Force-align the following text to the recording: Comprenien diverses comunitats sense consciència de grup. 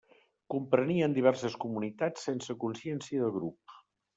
Comprenien 0.53 1.13
diverses 1.17 1.57
comunitats 1.65 2.27
sense 2.31 2.59
consciència 2.67 3.25
de 3.27 3.31
grup. 3.37 3.79